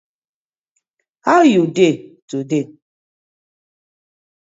[1.27, 1.93] How you dey
[2.29, 2.63] today?